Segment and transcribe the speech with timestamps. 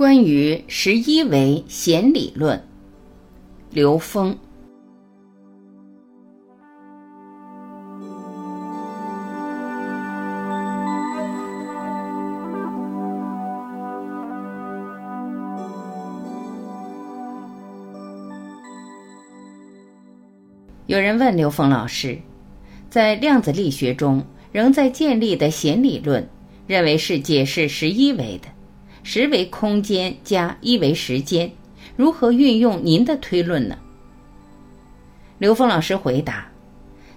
[0.00, 2.66] 关于十一维弦理论，
[3.70, 4.34] 刘峰。
[20.86, 22.16] 有人问刘峰老师，
[22.88, 26.26] 在量子力学中仍在建立的弦理论，
[26.66, 28.48] 认为世界是十一维的。
[29.02, 31.50] 十维空间加一维时间，
[31.96, 33.76] 如何运用您的推论呢？
[35.38, 36.46] 刘峰老师回答：“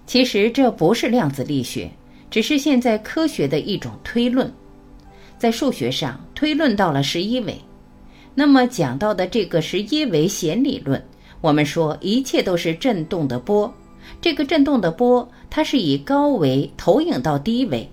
[0.08, 1.92] 其实这不是量子力学，
[2.32, 4.52] 只是现在科学的一种推论。
[5.38, 7.60] 在数学上推论到了十一维，
[8.34, 11.04] 那么讲到的这个十一维弦理论，
[11.42, 13.72] 我们说一切都是振动的波。
[14.22, 17.90] 这个振动的波，它是以高维投影到低维，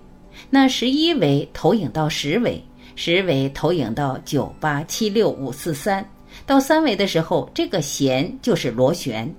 [0.48, 2.62] 那十一维投影到十维。”
[3.02, 6.06] 十维投影到九八七六五四三，
[6.44, 9.34] 到三维的时候，这个弦就是螺旋，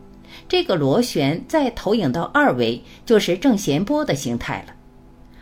[0.50, 4.74] 这个螺旋再投影到二维，就是正弦波的形态了。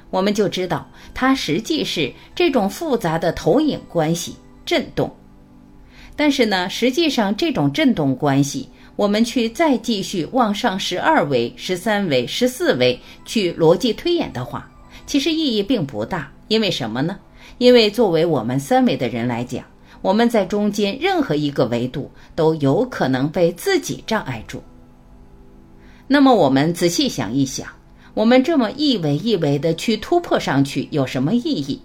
[0.10, 4.36] 我们就知道它实际是这种复杂的投影关系
[4.66, 5.10] 振动。
[6.18, 14.70] 但是呢，实际上这种振动关系，我们去再继续往上十二维、十三维、十四维去逻辑推演的话，
[15.06, 16.30] 其实意义并不大。
[16.50, 17.18] 因为什么呢？
[17.58, 19.66] 因为作为我们三维的人来讲，
[20.02, 24.62] 我们在中间任何一个维度都有可能被自己障碍住。
[26.08, 27.68] 那么我们仔细想一想，
[28.14, 31.82] 我们这么一维一维的去突破上去有什么意义？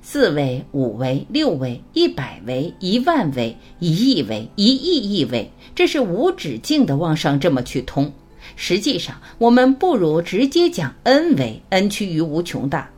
[0.00, 8.12] 四维、五维、六维、一百维、一万维、一亿维、一亿亿维，这是无止境的往上这么去通。
[8.54, 12.88] 实际上，我们不如直接讲 n 维，n 趋于无穷大。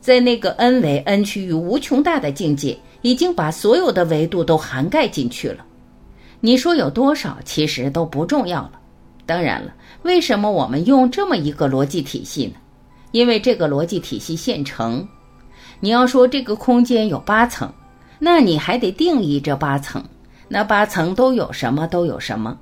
[0.00, 5.64] 在那个 n 维 n 趋于无穷大的境界，已经把所有的维度都涵盖进去了。
[6.40, 8.72] 你说有多少，其实都不重要了。
[9.26, 12.54] 当然了，为什么我们用这么一个逻辑体系呢？
[13.12, 15.06] 因为这个逻辑体系现成。
[15.80, 17.72] 你要说这个空间有八层，
[18.18, 20.02] 那你还得定义这八层。
[20.48, 21.86] 那八层都有什么？
[21.86, 22.58] 都有什么？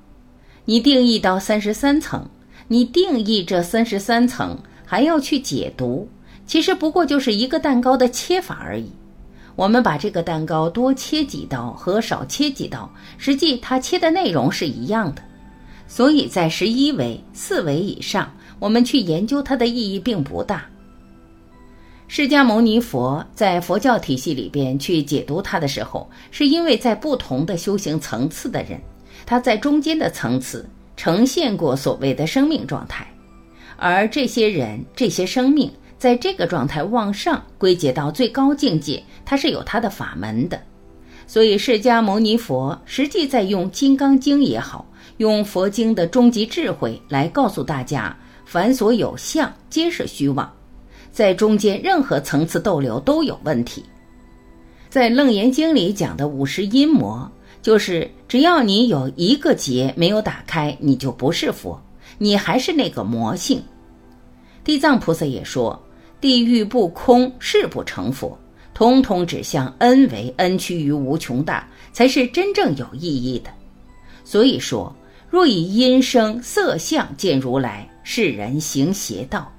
[0.64, 2.28] 你定义到三十三层，
[2.66, 6.08] 你定义这三十三层，还要去解读。
[6.48, 8.90] 其实不过就是一个蛋糕的切法而已。
[9.54, 15.22] 我们把这个蛋糕多切几刀和少切几刀，实际它切的内容是一样的。
[15.86, 20.64] 所以在十一维、四维以上，我们去研究它的意义并不大。
[22.06, 28.80] 释迦牟尼佛在佛教体系里边去解读它的时候，是因为在不同的修行层次的人，
[29.26, 30.66] 他在中间的层次
[30.96, 33.06] 呈现过所谓的生命状态，
[33.76, 35.70] 而这些人、这些生命。
[35.98, 40.60] 在这个状态往上归结到最高境界，它是有它的法门的。
[41.26, 44.86] 所以释迦牟尼佛实际在用《金刚经》也好，
[45.18, 48.16] 用佛经的终极智慧来告诉大家：
[48.46, 50.50] 凡所有相，皆是虚妄。
[51.10, 53.84] 在中间任何层次逗留都有问题。
[54.88, 57.30] 在《楞严经》里讲的五十阴魔，
[57.60, 61.78] 就是只要你有一个结没有打开，你就不是佛，
[62.18, 63.60] 你还是那个魔性。
[64.64, 65.78] 地藏菩萨也说。
[66.20, 68.36] 地狱不空，誓不成佛，
[68.74, 73.50] 通通指向恩为恩趋于无穷大，才是真正有意义的。
[74.24, 74.94] 所以说，
[75.30, 79.52] 若以音声色相见如来，世人行邪道。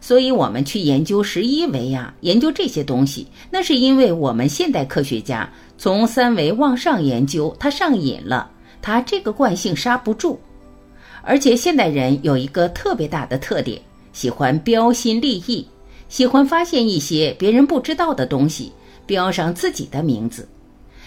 [0.00, 8.50] 所以我们去研究十一维呀，研究这些东西，那是因为我们现代科学家从三维往上研究，他上瘾了，
[8.80, 10.38] 他这个惯性刹不住。
[11.22, 13.80] 而且现代人有一个特别大的特点。
[14.16, 15.66] 喜欢标新立异，
[16.08, 18.72] 喜欢发现一些别人不知道的东西，
[19.04, 20.48] 标上自己的名字。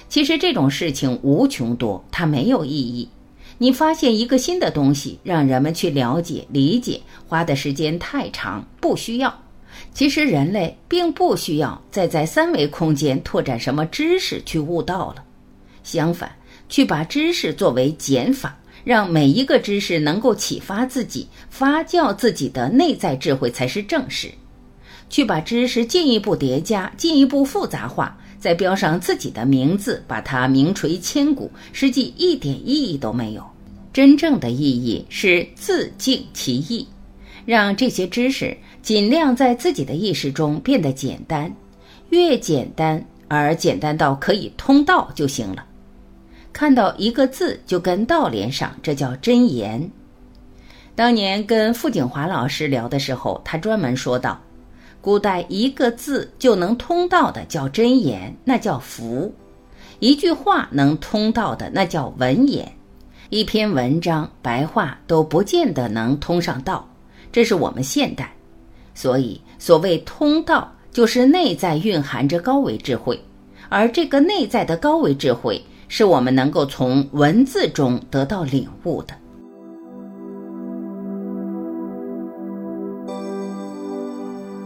[0.07, 3.09] 其实这种事情无穷多，它没有意义。
[3.57, 9.41] 你发现一个新的东西，让人们去了解、理解，花的时间太长，不需要。
[9.91, 15.23] 其实人类并不需要再在三维空间拓展什么知识去悟道了，
[15.83, 16.31] 相反，
[16.69, 18.58] 去把知识作为减法。
[18.83, 24.31] 让每一个知识能够启发自己、发酵自己的内在智慧才是正事。
[25.09, 33.43] 去把知识进一步叠加、进一步复杂化，再标上自己的名字，把它名垂千古，实际一点意义都没有。
[33.91, 36.87] 真正的意义是自净其意，
[37.45, 41.51] 让这些知识尽量在自己的意识中变得简单，
[42.09, 45.65] 越简单而简单到可以通道就行了。
[46.59, 49.89] 看到一个字就跟道连上，这叫真言。
[50.93, 54.37] 当年跟傅景华老师聊的时候，他专门说道：
[54.99, 59.33] 古代一个字就能通道的叫真言，那叫福。
[59.99, 62.65] 一句话能通道的，那叫文言；
[63.29, 66.85] 一篇文章、白话都不见得能通上道。
[67.31, 68.35] 这是我们现代，
[68.93, 73.17] 所以所谓通道，就是内在蕴含着高维智慧，
[73.69, 79.13] 而这个内在的高维智慧，是我们能够从文字中得到领悟的。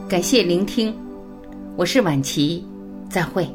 [0.10, 0.94] 感谢聆听，
[1.78, 2.64] 我是晚琪，
[3.10, 3.48] 再会。